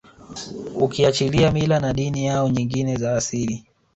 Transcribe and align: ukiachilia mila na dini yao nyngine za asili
ukiachilia 0.75 1.51
mila 1.51 1.79
na 1.79 1.93
dini 1.93 2.25
yao 2.25 2.49
nyngine 2.49 2.95
za 2.97 3.15
asili 3.15 3.63